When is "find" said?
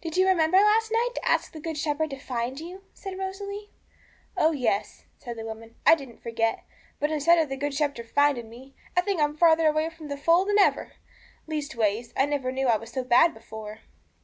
2.18-2.58